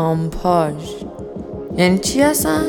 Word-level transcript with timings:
آمپاژ 0.00 0.74
یعنی 1.76 1.98
چی 1.98 2.20
هستن؟ 2.20 2.62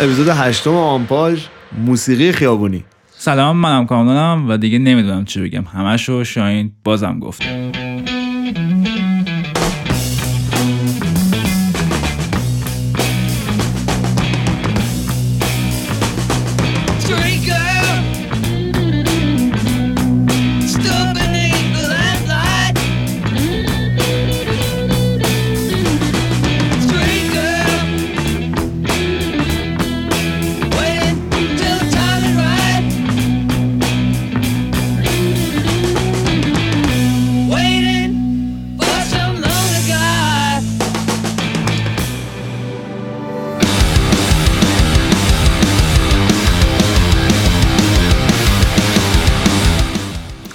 اپیزود 0.00 0.28
هشتم 0.28 0.74
آمپاژ 0.74 1.44
موسیقی 1.78 2.32
خیابونی. 2.32 2.84
سلام 3.10 3.56
منم 3.56 3.86
کامرانم 3.86 4.48
و 4.48 4.56
دیگه 4.56 4.78
نمی‌دونم 4.78 5.24
چی 5.24 5.40
بگم. 5.40 5.64
همشو 5.64 6.24
شاین 6.24 6.72
بازم 6.84 7.18
گفت. 7.18 7.42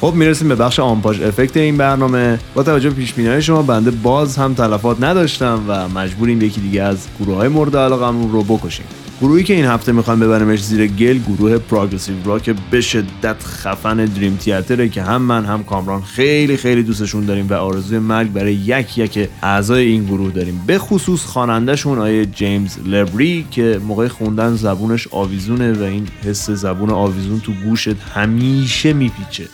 خب 0.02 0.14
می‌رسیم 0.14 0.48
به 0.48 0.56
بخش 0.56 0.80
آمپاژ 0.80 1.22
افکت 1.22 1.58
این 1.58 1.78
برنامه. 1.78 2.40
با 2.54 2.64
توجه 2.64 2.90
پیش 2.90 3.14
شما 3.40 3.62
بنده 3.62 3.92
باز 3.92 4.38
هم 4.38 4.54
تلفات 4.54 5.04
نداشتم 5.04 5.64
و 5.68 5.90
مجبوریم 5.90 6.42
یکی 6.42 6.62
دیگه 6.62 6.84
از 6.84 7.08
گروه 7.20 7.36
های 7.36 7.48
مورد 7.48 7.78
علاقمون 7.78 8.32
رو 8.32 8.44
بکشیم. 8.44 8.86
گروهی 9.22 9.44
که 9.44 9.54
این 9.54 9.66
هفته 9.66 9.92
می‌خوایم 9.92 10.20
ببریمش 10.20 10.64
زیر 10.64 10.88
گل 10.88 11.18
گروه 11.18 11.58
پروگرسیو 11.58 12.16
راک 12.26 12.56
به 12.72 12.82
شدت 12.82 13.44
خفن 13.44 14.06
دریم 14.06 14.36
تیاتره 14.36 14.90
که 14.90 15.02
هم 15.02 15.22
من 15.22 15.46
هم 15.46 15.64
کامران 15.64 16.02
خیلی 16.02 16.58
خیلی 16.58 16.84
دوستشون 16.84 17.26
داریم 17.26 17.48
و 17.50 17.54
آرزوی 17.54 18.00
مرگ 18.00 18.34
برای 18.34 18.54
یک 18.54 18.98
یک 18.98 19.30
اعضای 19.44 19.86
این 19.86 20.06
گروه 20.06 20.32
داریم. 20.32 20.64
به 20.68 20.80
خصوص 20.80 21.26
خوانندهشون 21.26 22.00
آیه 22.00 22.26
جیمز 22.26 22.78
لبری 22.86 23.46
که 23.52 23.80
موقع 23.88 24.08
خوندن 24.08 24.56
زبونش 24.56 25.08
آویزونه 25.12 25.74
و 25.74 25.84
این 25.84 26.08
حس 26.26 26.50
زبون 26.50 26.90
آویزون 26.90 27.40
تو 27.40 27.52
گوشت 27.66 27.96
همیشه 28.16 28.94
میپیچه. 28.94 29.48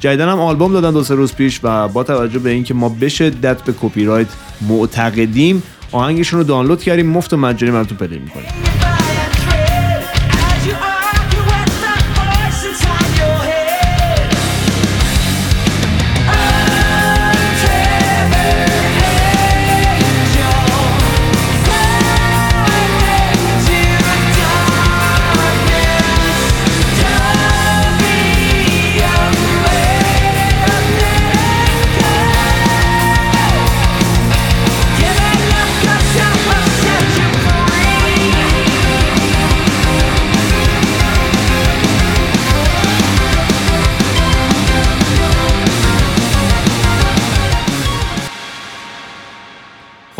جدیدن 0.00 0.28
هم 0.28 0.40
آلبوم 0.40 0.72
دادن 0.72 0.90
دو 0.90 1.04
سه 1.04 1.14
روز 1.14 1.34
پیش 1.34 1.60
و 1.62 1.88
با 1.88 2.04
توجه 2.04 2.38
به 2.38 2.50
اینکه 2.50 2.74
ما 2.74 2.88
به 2.88 3.08
شدت 3.08 3.62
به 3.62 3.74
کپی 3.80 4.04
رایت 4.04 4.28
معتقدیم 4.68 5.62
آهنگشون 5.92 6.38
رو 6.40 6.44
دانلود 6.44 6.82
کردیم 6.82 7.06
مفت 7.06 7.32
و 7.32 7.36
مجانی 7.36 7.72
براتون 7.72 7.98
پلی 7.98 8.18
می‌کنیم. 8.18 8.79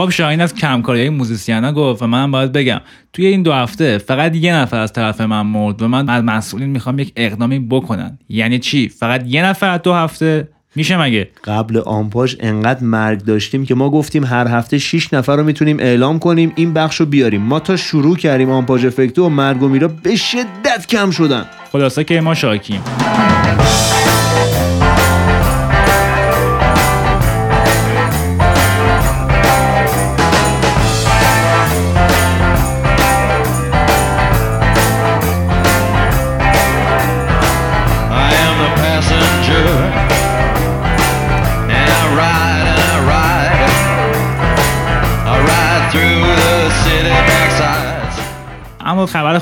خب 0.00 0.11
شاهین 0.11 0.41
از 0.41 0.55
کمکاری 0.55 1.09
موزیسیانا 1.09 1.72
گفت 1.72 2.03
و 2.03 2.06
من 2.06 2.31
باید 2.31 2.53
بگم 2.53 2.81
توی 3.12 3.27
این 3.27 3.43
دو 3.43 3.53
هفته 3.53 3.99
فقط 3.99 4.37
یه 4.37 4.55
نفر 4.55 4.78
از 4.78 4.93
طرف 4.93 5.21
من 5.21 5.43
مرد 5.43 5.83
و 5.83 5.88
من 5.88 6.09
از 6.09 6.25
مسئولین 6.25 6.69
می‌خوام 6.69 6.99
یک 6.99 7.12
اقدامی 7.16 7.59
بکنن. 7.59 8.19
یعنی 8.28 8.59
چی؟ 8.59 8.89
فقط 8.89 9.22
یه 9.27 9.44
نفر 9.44 9.69
از 9.69 9.83
دو 9.83 9.93
هفته؟ 9.93 10.49
میشه 10.75 11.03
مگه؟ 11.03 11.28
قبل 11.44 11.78
آمپاژ 11.78 12.37
انقدر 12.41 12.84
مرگ 12.84 13.25
داشتیم 13.25 13.66
که 13.66 13.75
ما 13.75 13.91
گفتیم 13.91 14.25
هر 14.25 14.49
هفته 14.49 14.78
6 14.78 15.15
نفر 15.15 15.37
رو 15.37 15.44
می‌تونیم 15.44 15.77
اعلام 15.81 16.19
کنیم 16.19 16.53
این 16.56 16.72
بخش 16.72 17.00
رو 17.00 17.06
بیاریم. 17.06 17.43
ما 17.43 17.60
تا 17.60 17.77
شروع 17.77 18.16
کردیم 18.16 18.50
آمپاژ 18.50 18.84
افکتو 18.84 19.27
و 19.27 19.28
مرگ 19.28 19.62
و 19.62 19.69
میرا 19.69 19.89
به 19.89 20.16
شدت 20.16 20.87
کم 20.89 21.10
شدن. 21.10 21.44
خلاصه 21.72 22.05
که 22.05 22.21
ما 22.21 22.34
شاکیم. 22.34 22.81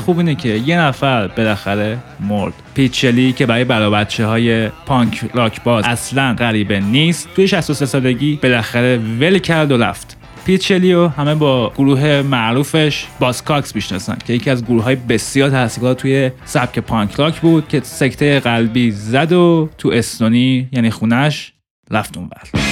خوب 0.09 0.19
اینه 0.19 0.35
که 0.35 0.49
یه 0.49 0.79
نفر 0.79 1.27
بالاخره 1.29 1.99
مرد. 2.21 2.53
پیچلی 2.75 3.33
که 3.33 3.47
برای 3.47 3.65
برا 3.65 3.91
بچه 3.91 4.27
های 4.27 4.69
پانک 4.69 5.25
راک 5.35 5.63
باز 5.63 5.85
اصلا 5.85 6.35
غریبه 6.39 6.81
نیست 6.81 7.29
توی 7.35 7.49
63 7.49 7.87
سالگی 7.87 8.39
بالاخره 8.43 8.99
ول 9.21 9.39
کرد 9.39 9.73
و 9.73 9.77
رفت. 9.77 10.17
پیچلی 10.47 10.93
رو 10.93 11.09
همه 11.09 11.35
با 11.35 11.73
گروه 11.77 12.23
معروفش 12.23 13.07
باسکاکس 13.21 13.75
می‌شناسن 13.75 14.19
که 14.27 14.33
یکی 14.33 14.51
از 14.51 14.65
گروه 14.65 14.85
های 14.85 14.97
بسیار 14.97 15.51
تاثیرگذار 15.51 15.95
توی 15.95 16.31
سبک 16.45 16.79
پانک 16.79 17.15
راک 17.15 17.41
بود 17.41 17.69
که 17.69 17.81
سکته 17.81 18.41
قلبی 18.41 18.91
زد 18.91 19.33
و 19.33 19.69
تو 19.79 19.89
استونی 19.89 20.69
یعنی 20.73 20.91
خونش 20.91 21.53
رفت 21.91 22.17
اونور. 22.17 22.68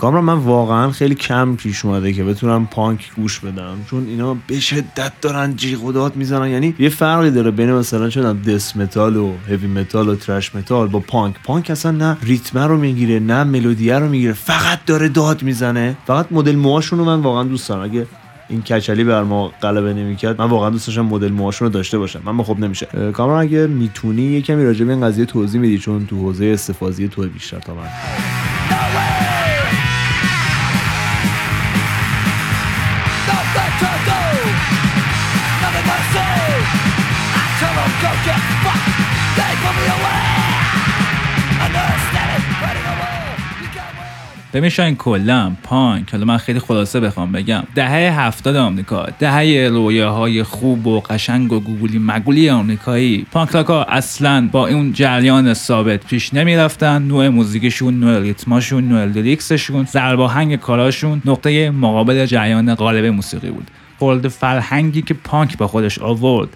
کامران 0.00 0.24
من 0.24 0.34
واقعا 0.34 0.90
خیلی 0.90 1.14
کم 1.14 1.56
پیش 1.56 1.84
اومده 1.84 2.12
که 2.12 2.24
بتونم 2.24 2.66
پانک 2.66 3.10
گوش 3.16 3.40
بدم 3.40 3.76
چون 3.90 4.06
اینا 4.06 4.36
به 4.46 4.60
شدت 4.60 5.12
دارن 5.20 5.56
جیغ 5.56 5.84
و 5.84 5.92
داد 5.92 6.16
می‌زنن. 6.16 6.48
یعنی 6.48 6.74
یه 6.78 6.88
فرقی 6.88 7.30
داره 7.30 7.50
بین 7.50 7.72
مثلا 7.72 8.08
چون 8.08 8.42
death 8.42 8.76
metal 8.76 9.16
و 9.16 9.32
heavy 9.48 9.66
metal 9.66 10.08
و 10.08 10.14
thrash 10.14 10.54
metal 10.54 10.88
با 10.88 11.00
پانک. 11.00 11.34
پانک 11.44 11.70
اصلا 11.70 11.90
نه 11.90 12.16
ریتم 12.22 12.58
رو 12.58 12.76
می‌گیره 12.76 13.18
نه 13.18 13.44
ملودیه 13.44 13.98
رو 13.98 14.08
می‌گیره 14.08 14.32
فقط 14.32 14.84
داره 14.86 15.08
داد 15.08 15.42
می‌زنه. 15.42 15.96
فقط 16.06 16.26
مدل 16.30 16.56
موهاشون 16.56 16.98
رو 16.98 17.04
من 17.04 17.20
واقعا 17.20 17.42
دوست 17.42 17.68
دارم. 17.68 17.82
اگه 17.82 18.06
این 18.48 18.62
کچلی 18.62 19.04
بر 19.04 19.22
ما 19.22 19.48
غلبه 19.62 19.94
نمی‌کرد 19.94 20.40
من 20.40 20.48
واقعا 20.48 20.70
دوست 20.70 20.86
داشتم 20.86 21.02
مدل 21.02 21.32
موهاشون 21.32 21.68
رو 21.68 21.74
داشته 21.74 21.98
باشم. 21.98 22.20
من 22.24 22.42
خب 22.42 22.58
نمیشه. 22.58 22.86
کامران 23.12 23.40
اگه 23.40 23.66
می‌تونی 23.66 24.22
یه 24.22 24.42
کمی 24.42 24.64
راجع 24.64 24.84
به 24.84 24.92
این 24.92 25.06
قضیه 25.06 25.24
توضیح 25.24 25.60
میدی 25.60 25.78
چون 25.78 26.06
تو 26.06 26.16
حوزه 26.16 26.44
استحفاظی 26.46 27.08
تو 27.08 27.22
بیشتر 27.22 27.58
تا 27.58 27.74
من. 27.74 27.86
ببین 44.54 44.68
شاین 44.68 44.96
کلا 44.96 45.52
پانک. 45.62 46.10
حالا 46.12 46.24
من 46.24 46.36
خیلی 46.36 46.58
خلاصه 46.58 47.00
بخوام 47.00 47.32
بگم. 47.32 47.62
دهه 47.74 48.20
هفتاد 48.20 48.56
آمریکا 48.56 49.06
دهه 49.18 49.68
رویاهای 49.68 50.42
خوب 50.42 50.86
و 50.86 51.00
قشنگ 51.00 51.52
و 51.52 51.60
گوگولی 51.60 51.98
مگولی 51.98 52.50
آمریکایی. 52.50 53.26
پانک 53.32 53.48
ها 53.48 53.84
اصلا 53.84 54.48
با 54.52 54.68
اون 54.68 54.92
جریان 54.92 55.54
ثابت 55.54 56.06
پیش 56.06 56.34
نمی‌رفتن. 56.34 57.02
نوع 57.02 57.28
موزیکشون 57.28 58.00
نوع 58.00 58.20
ریتماشون 58.20 58.88
نوع 58.88 59.04
لیریکسشون 59.04 59.84
ضرباهنگ 59.84 60.56
کاراشون 60.56 61.22
نقطه 61.24 61.70
مقابل 61.70 62.26
جریان 62.26 62.74
غالب 62.74 63.04
موسیقی 63.04 63.50
بود. 63.50 63.70
خورد 63.98 64.28
فرهنگی 64.28 65.02
که 65.02 65.14
پانک 65.14 65.58
با 65.58 65.66
خودش 65.66 65.98
آورد. 65.98 66.48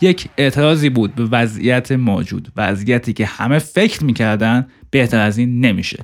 یک 0.00 0.28
اعتراضی 0.36 0.88
بود 0.88 1.14
به 1.14 1.24
وضعیت 1.24 1.92
موجود. 1.92 2.48
وضعیتی 2.56 3.12
که 3.12 3.26
همه 3.26 3.58
فکر 3.58 4.04
می‌کردن 4.04 4.66
بهتر 4.92 5.20
از 5.20 5.38
این 5.38 5.60
نمیشه. 5.60 5.98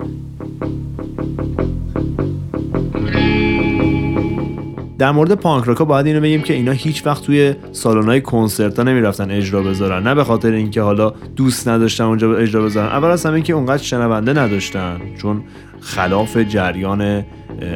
در 4.99 5.11
مورد 5.11 5.33
پانک 5.33 5.65
راکا 5.65 5.85
باید 5.85 6.07
اینو 6.07 6.21
بگیم 6.21 6.41
که 6.41 6.53
اینا 6.53 6.71
هیچ 6.71 7.05
وقت 7.05 7.23
توی 7.23 7.53
سالن‌های 7.71 8.21
کنسرت 8.21 8.77
ها 8.77 8.83
نمی‌رفتن 8.83 9.31
اجرا 9.31 9.63
بذارن. 9.63 10.07
نه 10.07 10.15
به 10.15 10.23
خاطر 10.23 10.51
اینکه 10.51 10.81
حالا 10.81 11.13
دوست 11.35 11.67
نداشتن 11.67 12.03
اونجا 12.03 12.37
اجرا 12.37 12.63
بذارن. 12.63 12.87
اول 12.87 13.09
از 13.09 13.25
همه 13.25 13.35
اینکه 13.35 13.53
اونقدر 13.53 13.83
شنونده 13.83 14.33
نداشتن 14.33 15.01
چون 15.21 15.41
خلاف 15.81 16.37
جریان 16.37 17.23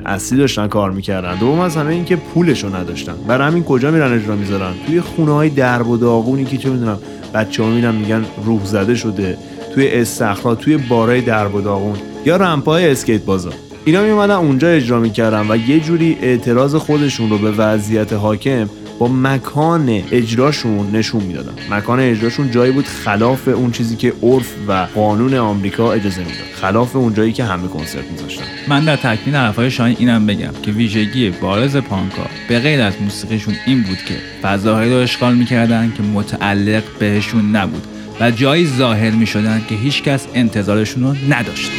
اصلی 0.06 0.38
داشتن 0.38 0.68
کار 0.68 0.92
می‌کردن. 0.92 1.36
دوم 1.36 1.60
از 1.60 1.78
همه 1.78 1.94
اینکه 1.94 2.16
پولشو 2.16 2.76
نداشتن. 2.76 3.16
برای 3.28 3.48
همین 3.48 3.64
کجا 3.64 3.92
میرن 3.92 4.14
اجرا 4.14 4.36
می‌ذارن؟ 4.36 4.74
توی 4.88 5.02
خونه 5.02 5.32
های 5.32 5.50
درب 5.50 5.88
و 5.88 5.98
داغونی 5.98 6.46
که 6.46 6.58
چه 6.58 6.70
می‌دونم 6.70 7.00
بچه 7.34 7.64
ها 7.64 7.70
میگن 7.70 8.26
روح 8.46 8.66
زده 8.66 8.96
شده. 8.96 9.38
توی 9.76 9.88
استخرا 9.88 10.56
توی 10.56 10.78
بارای 10.78 11.22
درب 11.22 11.56
و 11.56 11.62
داغون 11.62 11.98
یا 12.26 12.38
رمپای 12.38 12.90
اسکیت 12.90 13.22
بازا 13.22 13.50
اینا 13.86 14.04
میومدن 14.04 14.36
اونجا 14.36 14.68
اجرا 14.68 15.00
می‌کردن 15.00 15.52
و 15.52 15.58
یه 15.70 15.80
جوری 15.80 16.18
اعتراض 16.22 16.76
خودشون 16.76 17.30
رو 17.30 17.38
به 17.38 17.52
وضعیت 17.52 18.14
حاکم 18.14 18.70
با 19.00 19.08
مکان 19.08 19.90
اجراشون 20.12 20.96
نشون 20.96 21.24
می‌دادن. 21.24 21.54
مکان 21.70 22.00
اجراشون 22.00 22.52
جایی 22.52 22.72
بود 22.72 22.86
خلاف 22.86 23.48
اون 23.48 23.72
چیزی 23.72 23.96
که 23.96 24.14
عرف 24.24 24.54
و 24.68 24.88
قانون 24.96 25.34
آمریکا 25.34 25.94
اجازه 25.94 26.20
می‌داد. 26.20 26.54
خلاف 26.62 26.96
اون 26.96 27.14
جایی 27.14 27.34
که 27.34 27.44
همه 27.44 27.68
کنسرت 27.68 28.12
میذاشتن. 28.12 28.44
من 28.68 28.86
در 28.86 28.96
تکمیل 28.96 29.36
حرفهای 29.36 29.72
شاهین 29.72 29.96
اینم 30.00 30.26
بگم 30.26 30.52
که 30.64 30.72
ویژگی 30.72 31.30
بارز 31.30 31.78
پانکا 31.78 32.26
به 32.50 32.60
غیر 32.60 32.82
از 32.82 32.94
موسیقیشون 33.02 33.54
این 33.66 33.84
بود 33.84 33.98
که 33.98 34.16
فضاهایی 34.42 34.94
رو 34.94 34.98
اشغال 34.98 35.36
می‌کردن 35.36 35.94
که 35.98 36.04
متعلق 36.04 36.84
بهشون 37.00 37.56
نبود. 37.56 37.88
و 38.24 38.32
جایی 38.32 38.68
ظاهر 38.68 39.12
می‌شدن 39.12 39.62
که 39.70 39.76
هیچکس 39.76 40.28
انتظارشون 40.34 41.04
رو 41.04 41.16
نداشت. 41.30 41.72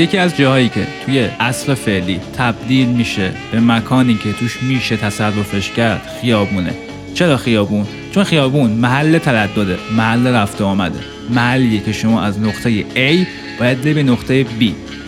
یکی 0.00 0.18
از 0.18 0.36
جاهایی 0.36 0.68
که 0.68 0.86
توی 1.06 1.28
اصل 1.40 1.74
فعلی 1.74 2.20
تبدیل 2.36 2.88
میشه 2.88 3.32
به 3.52 3.60
مکانی 3.60 4.14
که 4.14 4.32
توش 4.32 4.62
میشه 4.62 4.96
تصرفش 4.96 5.70
کرد 5.70 6.08
خیابونه. 6.20 6.74
چرا 7.14 7.36
خیابون؟ 7.36 7.86
چون 8.14 8.24
خیابون 8.24 8.70
محل 8.70 9.18
تردده 9.18 9.78
محل 9.96 10.26
رفت 10.26 10.60
و 10.60 10.64
آمده. 10.64 10.98
محلیه 11.30 11.80
که 11.80 11.92
شما 11.92 12.22
از 12.22 12.40
نقطه 12.40 12.82
A 12.82 13.26
باید 13.60 13.80
به 13.94 14.02
نقطه 14.02 14.44
B. 14.44 14.64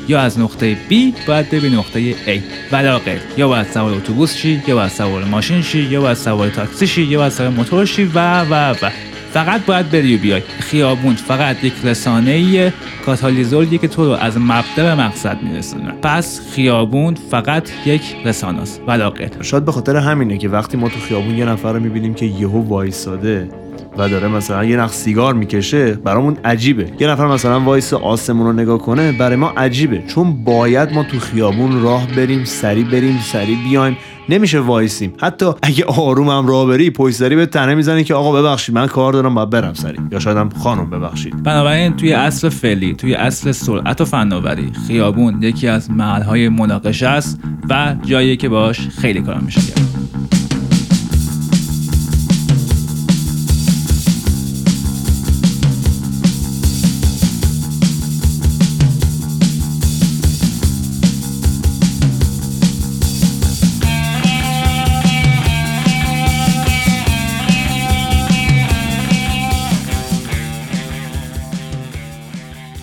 یا 0.08 0.20
از 0.20 0.40
نقطه 0.40 0.76
B 0.90 0.94
باید 1.26 1.50
به 1.50 1.68
نقطه 1.68 2.12
A. 2.12 2.40
ولا 2.72 3.00
یا 3.36 3.48
باید 3.48 3.66
سوار 3.66 3.94
اتوبوس 3.94 4.36
شی 4.36 4.62
یا 4.66 4.74
باید 4.74 4.90
سوار 4.90 5.24
ماشین 5.24 5.62
شی 5.62 5.82
یا 5.82 6.00
باید 6.00 6.16
سوار 6.16 6.48
تاکسی 6.48 6.86
شی 6.86 7.02
یا 7.02 7.18
باید 7.18 7.32
سوار 7.32 7.48
موتور 7.48 7.86
شی 7.86 8.04
و 8.04 8.40
و 8.40 8.70
و. 8.70 8.90
فقط 9.32 9.66
باید 9.66 9.90
بری 9.90 10.16
و 10.16 10.18
بیای. 10.18 10.40
خیابون 10.40 11.14
فقط 11.14 11.64
یک 11.64 11.72
رسانه 11.84 12.72
کاتالیزوریه 13.06 13.78
که 13.78 13.88
تو 13.88 14.04
رو 14.04 14.10
از 14.10 14.38
مبدا 14.38 14.82
به 14.82 14.94
مقصد 14.94 15.42
میرسونه. 15.42 15.92
پس 16.02 16.40
خیابون 16.54 17.14
فقط 17.14 17.70
یک 17.86 18.02
رسانه 18.24 18.62
است 18.62 18.80
ولا 18.86 19.10
غیر 19.10 19.30
شاید 19.42 19.64
به 19.64 19.72
خاطر 19.72 19.96
همینه 19.96 20.38
که 20.38 20.48
وقتی 20.48 20.76
ما 20.76 20.88
تو 20.88 21.00
خیابون 21.00 21.38
یه 21.38 21.44
نفر 21.44 21.72
رو 21.72 21.80
می‌بینیم 21.80 22.14
که 22.14 22.26
یهو 22.26 22.68
وایساده 22.68 23.48
و 23.98 24.08
داره 24.08 24.28
مثلا 24.28 24.64
یه 24.64 24.76
نخ 24.76 24.92
سیگار 24.92 25.34
می‌کشه 25.34 25.94
برامون 25.94 26.36
عجیبه. 26.44 26.92
یه 27.00 27.08
نفر 27.08 27.26
مثلا 27.26 27.60
وایسه 27.60 27.94
آسمون 27.94 28.46
رو 28.46 28.52
نگاه 28.52 28.78
کنه 28.78 29.12
برای 29.12 29.36
ما 29.36 29.48
عجیبه. 29.56 30.02
چون 30.08 30.44
باید 30.44 30.92
ما 30.92 31.04
تو 31.04 31.18
خیابون 31.18 31.82
راه 31.82 32.06
بریم 32.06 32.44
سریع 32.44 32.84
بریم 32.84 33.18
سریع 33.24 33.54
بیایم. 33.54 33.96
نمیشه 34.28 34.60
وایسیم. 34.60 35.12
حتی 35.20 35.46
اگه 35.62 35.84
آروم 35.84 36.28
هم 36.28 36.46
راه 36.46 36.66
بری 36.66 36.90
پشت 36.90 37.16
سری 37.16 37.36
بهت 37.36 37.46
تنه 37.46 37.74
می‌زنی 37.74 38.04
که 38.04 38.14
آقا 38.14 38.42
ببخشید 38.42 38.74
من 38.74 38.86
کار 38.86 39.12
دارم 39.12 39.34
باید 39.34 39.50
برم 39.50 39.74
سریع 39.74 39.98
یا 40.12 40.18
شاید 40.18 40.36
هم 40.36 40.48
خانم 40.48 40.90
ببخشید. 40.90 41.42
بنابراین 41.42 41.96
توی 41.96 42.12
اصل 42.12 42.48
فعلی 42.48 42.94
توی 42.94 43.14
اصل 43.14 43.52
سرعت 43.52 44.00
و 44.00 44.04
فناوری 44.04 44.72
خیابون 44.86 45.42
یکی 45.42 45.68
از 45.68 45.90
محلهای 45.90 46.48
مناقشه 46.48 47.08
است 47.08 47.40
و 47.70 47.96
جایی 48.04 48.36
که 48.36 48.48
باش 48.48 48.88
خیلی 48.88 49.20
کار 49.20 49.38
میشه 49.38 49.60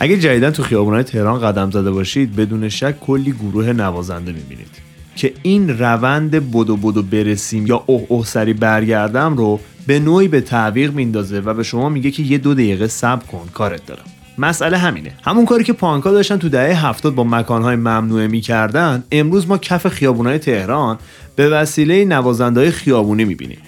اگه 0.02 0.18
جدیدا 0.18 0.52
تو 0.52 0.64
خیابونهای 0.64 1.04
تهران 1.04 1.42
قدم 1.42 1.72
زده 1.72 1.92
باشید 1.92 2.36
بدون 2.36 2.70
شک 2.70 3.00
کلی 3.00 3.32
گروه 3.32 3.74
نوازنده 3.74 4.32
می‌بینید 4.32 4.68
که 5.16 5.34
این 5.44 5.80
روند 5.80 6.32
بدو 6.52 6.78
بدو 6.78 7.04
برسیم 7.04 7.68
یا 7.68 7.84
اوه 7.86 8.06
اوه 8.08 8.26
سری 8.26 8.54
برگردم 8.54 9.38
رو 9.38 9.60
به 9.88 10.00
نوعی 10.00 10.28
به 10.28 10.42
تعویق 10.42 10.94
میندازه 10.94 11.40
و 11.40 11.54
به 11.54 11.64
شما 11.64 11.90
میگه 11.90 12.12
که 12.12 12.24
یه 12.24 12.38
دو 12.38 12.54
دقیقه 12.54 12.88
صبر 12.88 13.26
کن 13.26 13.50
کارت 13.54 13.86
دارم. 13.86 14.04
مسئله 14.38 14.78
همینه. 14.78 15.14
همون 15.24 15.46
کاری 15.46 15.64
که 15.64 15.74
پانکا 15.74 16.12
داشتن 16.12 16.38
تو 16.38 16.50
دهه 16.50 16.86
هفتاد 16.88 17.16
با 17.16 17.24
مکانهای 17.24 17.76
ممنوعه 17.76 18.28
می‌کردن 18.28 19.04
امروز 19.12 19.48
ما 19.48 19.58
کف 19.58 19.88
خیابونهای 19.88 20.40
تهران 20.40 20.98
به 21.36 21.50
وسیله 21.50 22.06
نوازنده 22.06 22.72
خیابونی 22.72 23.26
می‌بینیم. 23.26 23.60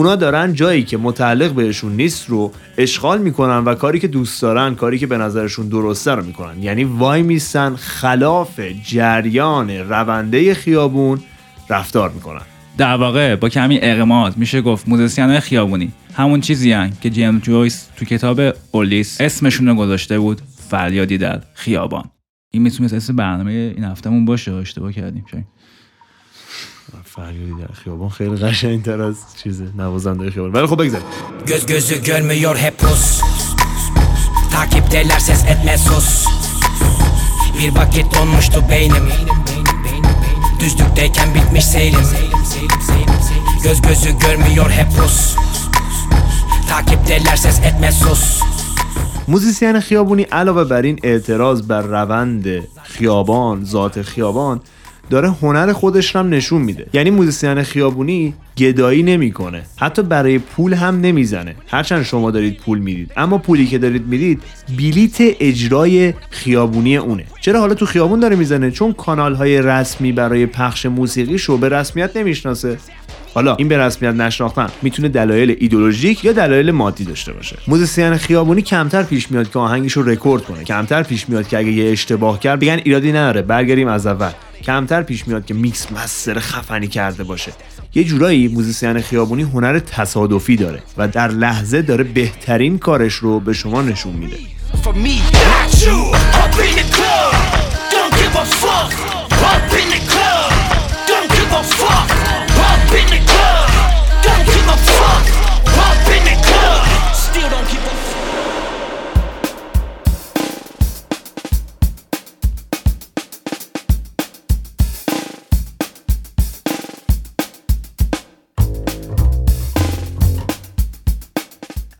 اونا 0.00 0.16
دارن 0.16 0.54
جایی 0.54 0.82
که 0.82 0.96
متعلق 0.96 1.52
بهشون 1.52 1.92
نیست 1.92 2.30
رو 2.30 2.52
اشغال 2.78 3.22
می‌کنن 3.22 3.64
و 3.64 3.74
کاری 3.74 3.98
که 3.98 4.08
دوست 4.08 4.42
دارن 4.42 4.74
کاری 4.74 4.98
که 4.98 5.06
به 5.06 5.18
نظرشون 5.18 5.68
درسته 5.68 6.10
رو 6.10 6.24
می‌کنن. 6.24 6.62
یعنی 6.62 6.84
وای 6.84 7.22
میستن 7.22 7.76
خلاف 7.76 8.60
جریان 8.84 9.70
رونده 9.70 10.54
خیابون 10.54 11.20
رفتار 11.70 12.10
می‌کنن. 12.10 12.40
در 12.78 12.96
واقع 12.96 13.36
با 13.36 13.48
کمی 13.48 13.78
اقماز 13.82 14.38
میشه 14.38 14.60
گفت 14.60 14.88
موزیسین 14.88 15.40
خیابونی. 15.40 15.92
همون 16.14 16.40
چیزی 16.40 16.72
هن 16.72 16.92
که 17.00 17.10
جیم 17.10 17.38
جویس 17.38 17.88
تو 17.96 18.04
کتاب 18.04 18.40
اولیس 18.72 19.20
اسمشون 19.20 19.68
رو 19.68 19.74
گذاشته 19.74 20.18
بود 20.18 20.40
فریادی 20.68 21.18
در 21.18 21.40
خیابان. 21.54 22.04
این 22.52 22.62
می‌تونست 22.62 22.94
اسم 22.94 23.16
برنامه 23.16 23.50
این 23.50 23.84
هفتهمون 23.84 24.24
باشه 24.24 24.52
اشتباه 24.52 24.92
کردیم 24.92 25.24
شاید. 25.30 25.46
فریادی 27.04 27.62
در 27.62 27.74
خیابان 27.74 28.08
خیلی 28.08 28.36
قشنگ 28.36 28.82
تر 28.82 29.02
از 29.02 29.16
چیز 29.42 29.62
نوازنده 29.76 30.30
خیابان 30.30 30.52
ولی 30.52 30.66
خب 30.66 30.82
بگذاریم 30.82 31.06
Göz 31.46 31.66
gözü 31.66 32.02
görmüyor 32.02 32.56
hep 32.56 32.78
pus 32.78 33.20
Takipteler 34.52 35.18
ses 35.18 35.44
etme 35.44 35.78
sus 35.78 36.24
Bir 37.58 37.74
vakit 37.76 38.14
donmuştu 38.14 38.64
beynim 38.70 39.08
Düzlükteyken 40.60 41.34
bitmiş 41.34 41.64
seyrim 41.64 42.08
Göz 43.64 43.82
gözü 43.82 44.18
görmüyor 44.18 44.70
hep 44.70 44.96
pus 44.96 45.36
Takipteler 46.68 47.36
ses 47.36 47.58
etme 47.58 47.92
sus 47.92 48.40
موزیسین 49.30 49.80
خیابونی 49.80 50.22
علاوه 50.22 50.64
بر 50.64 50.82
این 50.82 50.98
اعتراض 51.02 51.62
بر 51.62 51.82
روند 51.82 52.68
خیابان 52.82 53.64
ذات 53.64 54.02
خیابان 54.02 54.60
داره 55.10 55.28
هنر 55.42 55.72
خودش 55.72 56.16
هم 56.16 56.28
نشون 56.28 56.62
میده. 56.62 56.86
یعنی 56.92 57.10
musician 57.10 57.62
خیابونی 57.62 58.34
گدایی 58.58 59.02
نمی‌کنه. 59.02 59.62
حتی 59.76 60.02
برای 60.02 60.38
پول 60.38 60.74
هم 60.74 61.00
نمی‌زنه. 61.00 61.54
هرچند 61.68 62.02
شما 62.02 62.30
دارید 62.30 62.56
پول 62.56 62.78
می‌دید. 62.78 63.12
اما 63.16 63.38
پولی 63.38 63.66
که 63.66 63.78
دارید 63.78 64.06
می‌دید 64.06 64.42
بلیت 64.78 65.16
اجرای 65.20 66.14
خیابونی 66.30 66.96
اونه. 66.96 67.24
چرا 67.40 67.60
حالا 67.60 67.74
تو 67.74 67.86
خیابون 67.86 68.20
داره 68.20 68.36
می‌زنه؟ 68.36 68.70
چون 68.70 68.92
کانال 68.92 69.34
های 69.34 69.62
رسمی 69.62 70.12
برای 70.12 70.46
پخش 70.46 70.86
موسیقی 70.86 71.38
شو 71.38 71.56
به 71.56 71.68
رسمیت 71.68 72.16
نمی‌شناسه. 72.16 72.78
حالا 73.34 73.54
این 73.54 73.68
به 73.68 73.78
رسمیت 73.78 74.14
نشناختن 74.14 74.66
می‌تونه 74.82 75.08
دلایل 75.08 75.56
ایدولوژیک 75.60 76.24
یا 76.24 76.32
دلایل 76.32 76.70
مادی 76.70 77.04
داشته 77.04 77.32
باشه. 77.32 77.56
musician 77.68 78.16
خیابونی 78.16 78.62
کمتر 78.62 79.02
پیش 79.02 79.30
میاد 79.30 79.50
که 79.50 79.58
آهنگش 79.58 79.92
رو 79.92 80.02
رکورد 80.02 80.44
کنه. 80.44 80.64
کمتر 80.64 81.02
پیش 81.02 81.28
میاد 81.28 81.48
که 81.48 81.58
اگه 81.58 81.72
یه 81.72 81.92
اشتباه 81.92 82.40
کرد 82.40 82.60
بگن 82.60 82.80
ایرادی 82.84 83.12
نداره. 83.12 83.42
برگردیم 83.42 83.88
از 83.88 84.06
اول. 84.06 84.30
کمتر 84.62 85.02
پیش 85.02 85.28
میاد 85.28 85.46
که 85.46 85.54
mix 85.54 85.92
master 85.92 86.38
خفنی 86.38 86.88
کرده 86.88 87.24
باشه. 87.24 87.52
یه 87.94 88.04
جورایی 88.04 88.48
musician 88.48 89.00
خیابونی 89.00 89.42
هنر 89.42 89.78
تصادفی 89.78 90.56
داره 90.56 90.82
و 90.96 91.08
در 91.08 91.28
لحظه 91.28 91.82
داره 91.82 92.04
بهترین 92.04 92.78
کارش 92.78 93.14
رو 93.14 93.40
به 93.40 93.52
شما 93.52 93.82
نشون 93.82 94.12
میده. 94.12 94.36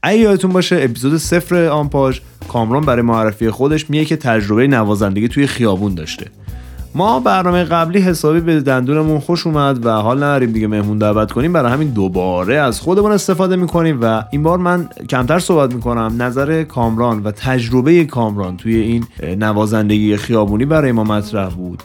اگه 0.03 0.19
یادتون 0.19 0.53
باشه 0.53 0.77
اپیزود 0.81 1.17
صفر 1.17 1.69
آمپاژ 1.69 2.21
کامران 2.49 2.85
برای 2.85 3.03
معرفی 3.03 3.51
خودش 3.51 3.91
میگه 3.91 4.05
که 4.05 4.17
تجربه 4.17 4.67
نوازندگی 4.67 5.29
توی 5.29 5.47
خیابون 5.47 5.95
داشته. 5.95 6.27
ما 6.95 7.21
برنامه 7.21 7.65
قبلی 7.65 8.01
حسابی 8.01 8.41
به 8.41 8.61
دندونمون 8.61 9.21
خوش 9.21 9.47
اومد 9.47 9.87
و 9.87 9.91
حال 9.91 10.17
نداریم 10.17 10.53
دیگه 10.53 10.67
مهمون 10.67 10.99
دعوت 10.99 11.33
کنیم. 11.33 11.53
برای 11.53 11.73
همین 11.73 11.89
دوباره 11.89 12.55
از 12.55 12.81
خودمون 12.81 13.13
استفاده 13.13 13.57
می‌کنیم 13.57 13.99
و 14.03 14.25
این 14.31 14.43
بار 14.43 14.59
من 14.59 14.89
کمتر 15.09 15.39
صحبت 15.39 15.75
می‌کنم 15.75 16.15
نظر 16.19 16.63
کامران 16.63 17.23
و 17.23 17.31
تجربه 17.31 18.05
کامران 18.05 18.57
توی 18.57 18.77
این 18.77 19.05
نوازندگی 19.39 20.17
خیابونی 20.17 20.65
برای 20.65 20.93
ما 20.93 21.05
مطرح 21.05 21.49
بود. 21.49 21.83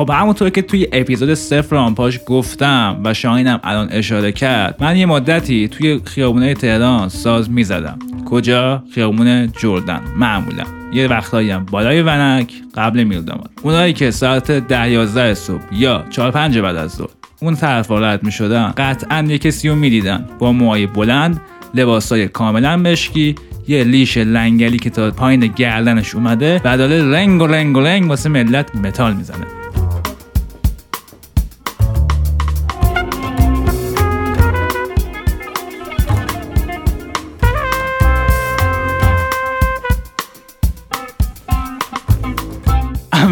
خب 0.00 0.10
همونطور 0.10 0.50
که 0.50 0.62
توی 0.62 0.86
اپیزود 0.92 1.34
صفر 1.34 1.76
آنپاش 1.76 2.18
گفتم 2.26 3.00
و 3.04 3.14
شاهینم 3.14 3.60
الان 3.64 3.88
اشاره 3.90 4.32
کرد 4.32 4.76
من 4.80 4.96
یه 4.96 5.06
مدتی 5.06 5.68
توی 5.68 6.00
خیابون 6.04 6.54
تهران 6.54 7.08
ساز 7.08 7.50
می‌زدم. 7.50 7.98
کجا؟ 8.30 8.82
خیابون 8.94 9.52
جردن. 9.52 10.00
معمولا. 10.16 10.64
یه 10.92 11.08
وقتایی 11.08 11.50
هم 11.50 11.64
بالای 11.64 12.02
ونک 12.02 12.52
قبل 12.74 13.04
میرداماد 13.04 13.50
اونایی 13.62 13.92
که 13.92 14.10
ساعت 14.10 14.50
ده 14.50 14.90
یازده 14.90 15.34
صبح 15.34 15.62
یا 15.72 16.04
چهار 16.10 16.30
پنج 16.30 16.58
بعد 16.58 16.76
از 16.76 16.90
ظهر 16.90 17.08
اون 17.42 17.54
طرف 17.54 17.90
رد 17.90 18.22
می 18.22 18.32
شدن 18.32 18.72
قطعا 18.76 19.22
یه 19.28 19.38
کسی 19.38 19.68
رو 19.68 19.74
می‌دیدن. 19.74 20.26
با 20.38 20.52
موهای 20.52 20.86
بلند 20.86 21.40
لباسای 21.74 22.28
کاملا 22.28 22.76
مشکی 22.76 23.34
یه 23.68 23.84
لیش 23.84 24.16
لنگلی 24.16 24.78
که 24.78 24.90
تا 24.90 25.10
پایین 25.10 25.46
گردنش 25.46 26.14
اومده 26.14 26.60
و 26.64 26.78
داره 26.78 27.10
رنگ 27.12 27.42
و 27.42 27.46
رنگ 27.46 27.76
و 27.76 27.80
رنگ 27.80 28.08
واسه 28.08 28.28
ملت 28.28 28.76
متال 28.76 29.14
می‌زنه. 29.14 29.59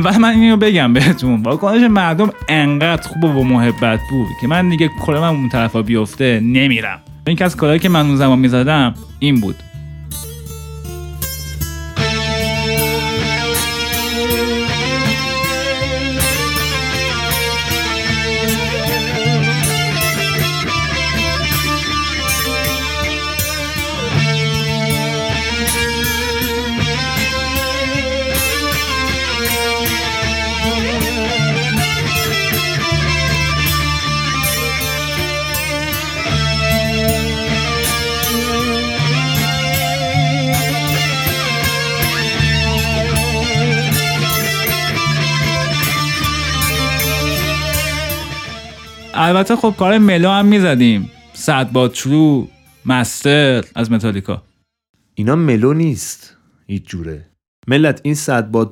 اول 0.09 0.19
من 0.19 0.41
اینو 0.41 0.57
بگم 0.57 0.93
بهتون. 0.93 1.43
واکنش 1.43 1.91
مردم 1.91 2.31
انقدر 2.49 3.03
خوب 3.03 3.25
و 3.25 3.45
محبت 3.45 4.01
بود 4.11 4.29
که 4.41 4.47
من 4.47 4.69
دیگه 4.69 4.91
کلم 5.07 5.23
اون 5.23 5.49
طرفا 5.49 5.83
بیفته 5.83 6.41
نمیرم. 6.41 7.01
این 7.27 7.37
که 7.37 7.45
از 7.45 7.57
که 7.57 7.89
من 7.89 8.07
اون 8.07 8.17
زمان 8.17 8.39
می‌زدم 8.39 8.95
این 9.19 9.41
بود. 9.41 9.57
البته 49.29 49.57
خب 49.57 49.75
کار 49.79 49.99
ملو 49.99 50.31
هم 50.31 50.47
می‌زدیم. 50.47 51.11
صد 51.33 51.73
با 51.73 51.89
ترو 51.89 52.49
مستر 52.87 53.65
از 53.75 53.93
متالیکا. 53.93 54.43
اینا 55.15 55.37
ملو 55.37 55.73
نیست. 55.73 56.37
هیچ 56.67 56.85
جوره. 56.85 57.31
ملت 57.67 58.01
این 58.05 58.15
صد 58.15 58.51
با 58.51 58.65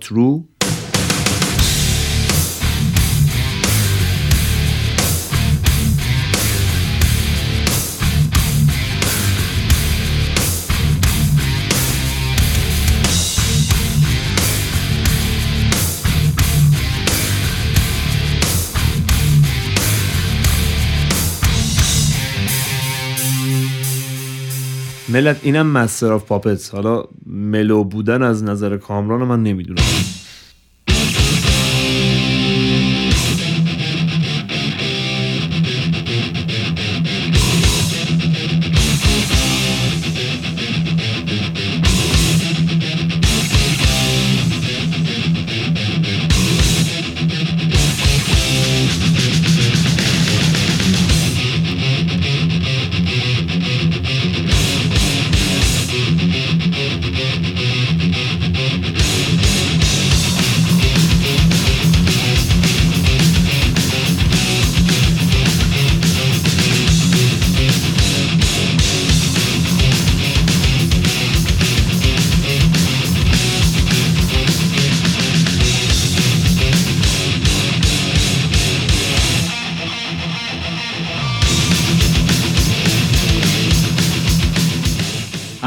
ملت 25.16 25.40
اینم 25.42 25.66
مستر 25.66 26.12
آف 26.12 26.24
پاپتس 26.24 26.70
حالا 26.70 27.04
ملو 27.26 27.84
بودن 27.84 28.22
از 28.22 28.44
نظر 28.44 28.76
کامران 28.76 29.22
من 29.22 29.42
نمی‌دونم. 29.42 29.82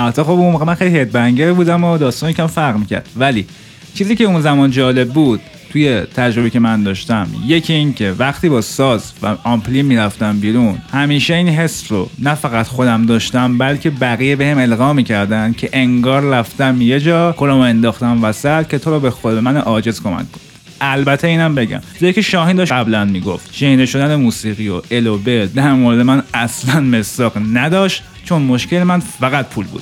حتی 0.09 0.23
خب 0.23 0.29
اون 0.29 0.51
موقع 0.51 0.65
من 0.65 0.75
خیلی 0.75 0.99
هدبنگر 0.99 1.53
بودم 1.53 1.83
و 1.83 1.97
داستان 1.97 2.29
یکم 2.29 2.47
فرق 2.47 2.77
می‌کرد. 2.77 3.09
ولی 3.15 3.45
چیزی 3.93 4.15
که 4.15 4.23
اون 4.23 4.41
زمان 4.41 4.71
جالب 4.71 5.09
بود 5.09 5.41
توی 5.71 6.01
تجربه 6.01 6.49
که 6.49 6.59
من 6.59 6.83
داشتم 6.83 7.27
یکی 7.45 7.73
این 7.73 7.93
که 7.93 8.15
وقتی 8.19 8.49
با 8.49 8.61
ساز 8.61 9.11
و 9.21 9.35
آمپلی 9.43 9.83
می‌رفتم 9.83 10.39
بیرون 10.39 10.77
همیشه 10.91 11.33
این 11.33 11.49
حس 11.49 11.91
رو 11.91 12.09
نه 12.19 12.35
فقط 12.35 12.67
خودم 12.67 13.05
داشتم 13.05 13.57
بلکه 13.57 13.89
بقیه 13.89 14.35
بهم 14.35 14.57
القا 14.57 14.93
می‌کردن 14.93 15.53
که 15.53 15.69
انگار 15.73 16.21
رفتم 16.21 16.81
یه 16.81 16.99
جا 16.99 17.31
کلمو 17.31 17.59
انداختم 17.59 18.23
وسط 18.23 18.67
که 18.67 18.79
تو 18.79 18.89
رو 18.89 18.99
به 18.99 19.11
خود 19.11 19.33
من 19.33 19.57
عاجز 19.57 20.01
کمک 20.01 20.31
کن. 20.31 20.48
البته 20.81 21.27
اینم 21.27 21.55
بگم. 21.55 21.81
چیزی 21.93 22.13
که 22.13 22.21
شاهین 22.21 22.55
داشت 22.55 22.71
قبلا 22.71 23.05
می‌گفت 23.05 23.53
شنیده 23.53 23.85
شدن 23.85 24.15
موسیقی 24.15 24.69
و 24.69 24.81
ال 24.91 25.47
در 25.55 25.73
مورد 25.73 25.99
من 25.99 26.23
اصلا 26.33 26.79
مساق 26.81 27.37
نداشت 27.53 28.03
چون 28.25 28.41
مشکل 28.41 28.83
من 28.83 28.99
فقط 28.99 29.49
پول 29.49 29.65
بود. 29.65 29.81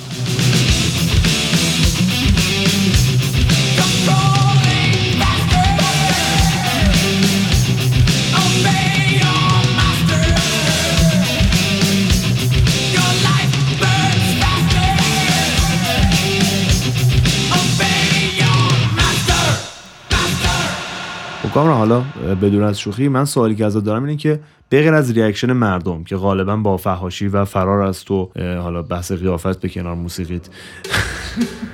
کامران 21.58 21.78
حالا 21.78 22.04
بدون 22.36 22.64
از 22.64 22.80
شوخی 22.80 23.08
من 23.08 23.26
سوالی 23.26 23.56
که 23.56 23.66
ازت 23.66 23.84
دارم 23.84 24.04
اینه 24.04 24.18
که 24.18 24.40
به 24.70 24.82
غیر 24.82 24.94
از 24.94 25.12
ریاکشن 25.12 25.54
مردم 25.54 26.04
که 26.04 26.16
غالبا 26.16 26.56
با 26.56 26.78
فهاشی 26.78 27.28
و 27.28 27.46
فرار 27.46 27.82
از 27.82 28.06
تو 28.06 28.32
حالا 28.36 28.82
بحث 28.82 29.12
قیافت 29.12 29.60
به 29.60 29.70
کنار 29.70 29.96
موسیقیت. 29.96 30.50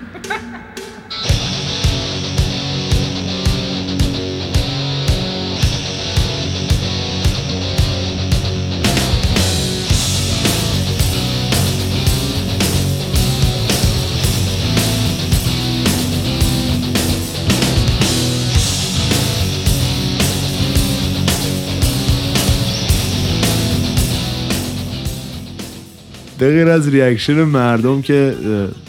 به 26.43 26.49
غیر 26.49 26.69
از 26.69 26.89
reaction 26.89 27.33
مردم 27.33 28.01
که 28.01 28.35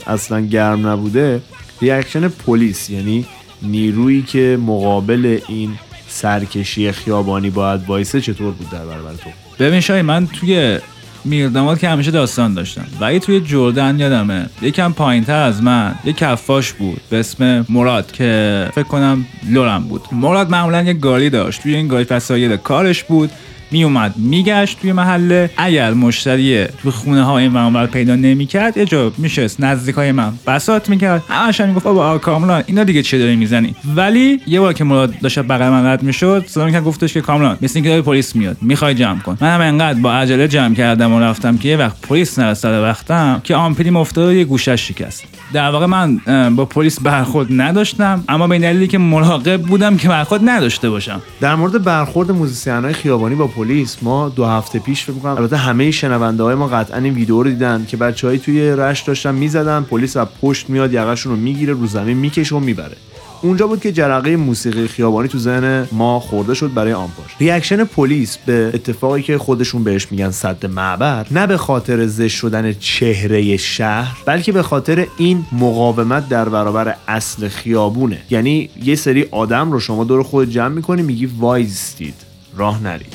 اصلا 0.06 0.40
گرم 0.40 0.86
نبوده 0.86 1.40
reaction 1.80 2.28
پلیس. 2.28 2.90
یعنی 2.90 3.26
نیرویی 3.62 4.22
که 4.22 4.58
مقابل 4.66 5.38
این 5.48 5.70
سرکشی 6.08 6.92
خیابانی 6.92 7.50
باید 7.50 7.80
وایسه 7.86 8.20
چطور 8.20 8.52
بود 8.52 8.70
در 8.70 8.84
برابر 8.84 9.12
تو؟ 9.12 9.30
ببین 9.58 9.80
شای 9.80 10.02
من 10.02 10.26
توی 10.26 10.78
میرداماد 11.24 11.78
که 11.78 11.88
همیشه 11.88 12.10
داستان 12.10 12.54
داشتم. 12.54 12.86
ولی 13.00 13.20
توی 13.20 13.40
جردن 13.40 14.00
یادمه 14.00 14.46
یکم 14.62 14.92
پایین 14.92 15.24
تر 15.24 15.42
از 15.42 15.62
من 15.62 15.94
یک 16.04 16.16
کفاش 16.16 16.72
بود 16.72 17.00
به 17.10 17.20
اسم 17.20 17.66
مراد 17.68 18.12
که 18.12 18.68
فکر 18.74 18.84
کنم 18.88 19.26
لرم 19.50 19.84
بود. 19.84 20.02
مراد 20.12 20.50
معمولا 20.50 20.82
یه 20.82 20.92
گاری 20.92 21.30
داشت. 21.30 21.62
توی 21.62 21.74
این 21.74 21.88
گاری 21.88 22.06
وسایل 22.10 22.56
کارش 22.56 23.04
بود. 23.04 23.30
می 23.74 23.84
اومد 23.84 24.14
میگشت 24.16 24.80
توی 24.80 24.92
محله. 24.92 25.50
اگر 25.56 25.94
مشتری 25.94 26.66
توی 26.66 26.90
خونه 26.90 27.22
ها 27.22 27.38
این 27.38 27.52
ور 27.52 27.86
پیدا 27.86 28.16
نمی‌کرد 28.16 28.76
یه 28.76 28.84
جا 28.84 29.12
میشست 29.18 29.60
نزدیک 29.60 29.94
های 29.94 30.12
من 30.12 30.32
بسات 30.46 30.88
می‌کرد. 30.88 31.22
همش 31.28 31.60
هم 31.60 31.68
می‌گفت 31.68 31.84
بابا 31.84 32.18
کامران 32.18 32.64
اینا 32.66 32.84
دیگه 32.84 33.02
چه 33.02 33.18
داری 33.18 33.36
می‌زنی؟ 33.36 33.74
ولی 33.96 34.40
یه 34.46 34.60
بار 34.60 34.72
که 34.72 34.84
مراد 34.84 35.18
داشت 35.18 35.38
بغل 35.38 35.68
من 35.68 35.86
رد 35.86 36.02
می‌شد 36.02 36.44
صدا 36.46 36.64
می‌کرد 36.64 36.84
گفتش 36.84 37.14
که 37.14 37.20
کامران 37.20 37.58
مثل 37.62 37.72
اینکه 37.78 38.02
پلیس 38.02 38.36
میاد 38.36 38.56
می‌خوای 38.60 38.94
جمع 38.94 39.18
کن. 39.18 39.38
منم 39.40 39.60
انقدر 39.60 40.00
با 40.00 40.12
عجله 40.12 40.48
جمع 40.48 40.74
کردم 40.74 41.12
و 41.12 41.20
رفتم 41.20 41.56
که 41.56 41.68
یه 41.68 41.76
وقت 41.76 42.00
پلیس 42.00 42.38
نرسید 42.38 42.70
وقتم 42.70 43.40
که 43.44 43.54
آمپلیم 43.54 43.96
افتاد 43.96 44.28
و 44.28 44.32
یه 44.32 44.44
گوشش 44.44 44.88
شکست. 44.88 45.24
در 45.52 45.70
واقع 45.70 45.86
من 45.86 46.20
با 46.56 46.64
پلیس 46.64 47.00
برخورد 47.00 47.48
نداشتم 47.50 48.24
اما 48.28 48.46
به 48.46 48.58
دلیلی 48.58 48.86
که 48.86 48.98
مراقب 48.98 49.62
بودم 49.62 49.96
که 49.96 50.08
برخورد 50.08 50.40
نداشته 50.44 50.90
باشم. 50.90 51.22
در 51.40 51.54
مورد 51.54 51.84
برخورد 51.84 52.30
musician 52.30 52.92
خیابانی 52.92 53.34
با 53.34 53.46
پلیس 53.46 53.63
ما 54.02 54.28
دو 54.28 54.44
هفته 54.44 54.78
پیش 54.78 55.04
فکر 55.04 55.12
می‌کنم 55.12 55.36
البته 55.36 55.56
همه 55.56 55.90
شنونده 55.90 56.42
های 56.42 56.54
ما 56.54 56.66
قطعا 56.66 56.98
این 56.98 57.14
ویدیو 57.14 57.42
رو 57.42 57.50
دیدن 57.50 57.84
که 57.88 57.96
بچه‌های 57.96 58.38
توی 58.38 58.70
رشت 58.70 59.02
داشتن 59.02 59.34
می‌زدن 59.34 59.82
پلیس 59.82 60.16
از 60.16 60.26
پشت 60.42 60.70
میاد 60.70 60.92
یقهشون 60.92 61.32
رو 61.32 61.38
می‌گیره 61.38 61.72
رو 61.72 61.86
زمین 61.86 62.16
می‌کشه 62.16 62.56
و 62.56 62.60
می‌بره. 62.60 62.96
اونجا 63.42 63.66
بود 63.66 63.80
که 63.80 63.92
جرقه 63.92 64.36
موسیقی 64.36 64.88
خیابانی 64.88 65.28
تو 65.28 65.38
ذهن 65.38 65.88
ما 65.92 66.20
خورده 66.20 66.54
شد 66.54 66.74
برای 66.74 66.92
آنپاش 66.92 67.26
reaction 67.40 67.84
پلیس 67.84 68.38
به 68.46 68.70
اتفاقی 68.74 69.22
که 69.22 69.38
خودشون 69.38 69.84
بهش 69.84 70.06
میگن 70.10 70.30
سد 70.30 70.66
معبر 70.66 71.26
نه 71.30 71.46
به 71.46 71.56
خاطر 71.56 72.06
زشت 72.06 72.36
شدن 72.36 72.72
چهره 72.72 73.56
شهر 73.56 74.18
بلکه 74.26 74.52
به 74.52 74.62
خاطر 74.62 75.06
این 75.18 75.46
مقاومت 75.52 76.28
در 76.28 76.48
برابر 76.48 76.94
اصل 77.08 77.48
خیابونه. 77.48 78.22
یعنی 78.30 78.70
یه 78.84 78.94
سری 78.94 79.26
آدم 79.30 79.72
رو 79.72 79.80
شما 79.80 80.04
دور 80.04 80.22
خود 80.22 80.50
جمع 80.50 80.74
می‌کنی 80.74 81.02
میگی 81.02 81.26
وایستید. 81.26 82.14
راه 82.56 82.82
نرید. 82.82 83.14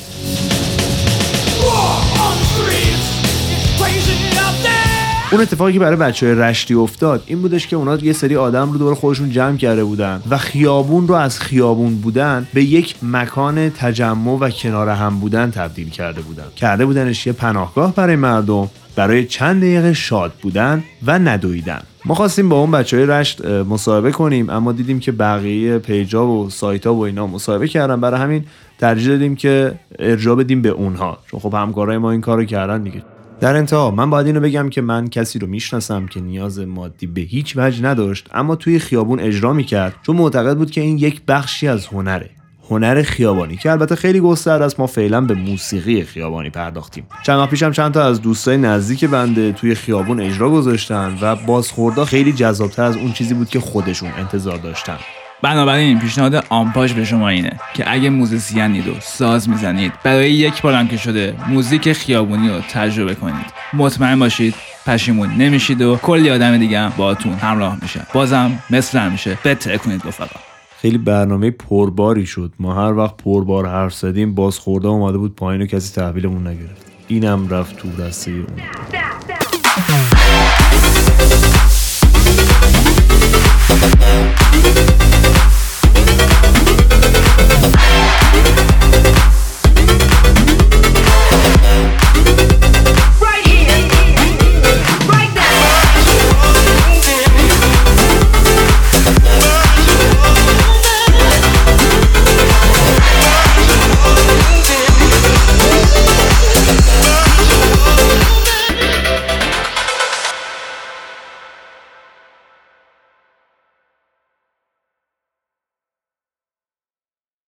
اون 5.32 5.42
اتفاقی 5.42 5.74
که 5.74 5.80
برای 5.80 5.96
بچه 5.96 6.26
های 6.26 6.36
رشتی 6.36 6.74
افتاد 6.74 7.24
این 7.26 7.42
بودش 7.42 7.68
که 7.68 7.76
اونا 7.76 7.96
یه 7.96 8.14
سری 8.14 8.36
آدم 8.36 8.72
رو 8.72 8.78
دور 8.78 8.96
خودشون 8.96 9.32
جمع 9.32 9.58
کرده 9.58 9.84
بودن 9.84 10.22
و 10.30 10.38
خیابون 10.38 11.08
رو 11.08 11.16
از 11.16 11.40
خیابون 11.40 11.96
بودن 11.96 12.48
به 12.54 12.64
یک 12.64 12.96
مکان 13.04 13.70
تجمع 13.70 14.38
و 14.40 14.50
کنار 14.50 14.90
هم 14.90 15.20
بودن 15.20 15.52
تبدیل 15.52 15.90
کرده 15.90 16.22
بودن. 16.22 16.44
کرده 16.56 16.86
بودنش 16.86 17.28
یه 17.28 17.34
پناهگاه 17.34 17.96
برای 17.96 18.16
مردم. 18.16 18.70
برای 19.00 19.26
چند 19.26 19.62
دقیقه 19.62 19.94
شاد 19.94 20.34
بودن 20.42 20.84
و 21.06 21.20
ندویدن. 21.20 21.82
ما 22.06 22.14
خواستیم 22.14 22.50
با 22.50 22.60
اون 22.60 22.72
بچه 22.72 22.98
های 22.98 23.06
رشت 23.06 23.46
مصاحبه 23.46 24.12
کنیم 24.12 24.50
اما 24.50 24.72
دیدیم 24.72 25.00
که 25.00 25.12
بقیه 25.12 25.78
پیجا 25.78 26.28
و 26.28 26.50
سایتا 26.50 26.94
و 26.94 27.06
اینا 27.06 27.28
مصاحبه 27.28 27.68
کردن. 27.68 28.02
برای 28.02 28.22
همین 28.22 28.46
ترجیح 28.80 29.10
دادیم 29.10 29.36
که 29.36 29.74
ارجاع 30.00 30.36
بدیم 30.36 30.62
به 30.62 30.70
اونها. 30.70 31.18
چون 31.32 31.40
خب 31.40 31.54
همکارای 31.54 31.98
ما 31.98 32.12
این 32.12 32.22
کارو 32.22 32.46
کردن 32.46 32.84
دیگه. 32.84 33.04
در 33.40 33.56
انتها 33.56 33.92
من 33.92 34.10
باید 34.10 34.28
اینو 34.28 34.40
بگم 34.40 34.70
که 34.70 34.82
من 34.82 35.08
کسی 35.08 35.40
رو 35.40 35.48
می‌شناسم 35.48 36.06
که 36.06 36.22
نیاز 36.22 36.60
مادی 36.60 37.08
به 37.08 37.22
هیچ 37.22 37.54
وجه 37.58 37.86
نداشت 37.86 38.30
اما 38.34 38.56
توی 38.56 38.80
خیابون 38.80 39.20
اجرا 39.20 39.54
می‌کرد 39.54 39.96
چون 40.06 40.16
معتقد 40.16 40.58
بود 40.58 40.72
که 40.72 40.82
این 40.82 40.98
یک 40.98 41.22
بخشی 41.28 41.68
از 41.68 41.88
هنره. 41.88 42.30
هنر 42.70 43.02
خیابانی 43.02 43.58
که 43.58 43.72
البته 43.72 43.96
خیلی 43.96 44.20
گسترده 44.20 44.66
است. 44.66 44.80
ما 44.80 44.88
فعلا 44.88 45.22
به 45.22 45.34
موسیقی 45.34 46.04
خیابانی 46.04 46.50
پرداختیم. 46.50 47.06
چند 47.24 47.36
ماه 47.36 47.48
پیشم 47.48 47.72
چند 47.72 47.94
تا 47.94 48.06
از 48.06 48.22
دوستای 48.22 48.58
نزدیک 48.58 49.06
بنده 49.06 49.52
توی 49.52 49.76
خیابون 49.76 50.20
اجرا 50.22 50.50
گذاشتن 50.50 51.18
و 51.22 51.36
بازخوردا 51.36 52.06
خیلی 52.06 52.34
جذابتر 52.34 52.84
از 52.84 52.98
اون 52.98 53.14
چیزی 53.14 53.34
بود 53.34 53.50
که 53.50 53.60
خودشون 53.60 54.10
انتظار 54.18 54.58
داشتن. 54.58 54.98
بنابراین 55.42 56.00
پیشنهاد 56.00 56.46
آمپاژ 56.50 56.94
به 56.94 57.06
شما 57.06 57.30
اینه 57.30 57.60
که 57.74 57.92
اگه 57.92 58.10
موزیسینید 58.10 58.88
و 58.88 58.94
ساز 59.02 59.50
می‌زنید 59.50 59.94
برای 60.04 60.32
یک 60.32 60.62
بارم 60.62 60.88
که 60.88 60.98
شده 60.98 61.36
موزیک 61.48 61.94
خیابونی 61.94 62.50
رو 62.50 62.60
تجربه 62.60 63.16
کنید. 63.16 63.46
مطمئن 63.74 64.20
باشید 64.20 64.56
پشیمون 64.86 65.30
نمیشید 65.30 65.82
و 65.82 65.96
کلی 65.96 66.30
آدم 66.30 66.58
دیگه 66.58 66.80
هم 66.80 66.94
باهاتون 66.98 67.34
همراه 67.34 67.78
میشه. 67.82 68.00
بازم 68.14 68.52
مثل 68.70 69.00
همیشه 69.00 69.38
بتره 69.46 69.78
کنید 69.78 70.02
رفقا 70.06 70.49
خیلی 70.82 70.98
برنامه 70.98 71.52
پرباری 71.52 72.26
شد. 72.26 72.54
ما 72.60 72.74
هر 72.74 72.94
وقت 72.94 73.18
پربار 73.18 73.66
حرف 73.66 73.94
زدیم 73.94 74.36
بازخورده 74.36 74.88
اومده 74.88 75.18
بود 75.18 75.36
پایین 75.36 75.62
و 75.62 75.66
کسی 75.66 75.96
تحویلمون 75.96 76.48
نگرفت. 76.48 76.86
اینم 77.08 77.48
رفت 77.50 77.78
تو 77.78 77.92
دسته 77.92 78.32
اون. 78.32 78.46